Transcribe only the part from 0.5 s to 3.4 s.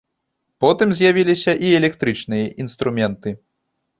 Потым з'явіліся і электрычныя інструменты.